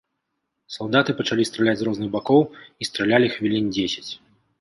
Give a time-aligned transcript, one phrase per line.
[0.77, 4.11] Салдаты пачалі страляць з розных бакоў і стралялі хвілін дзесяць.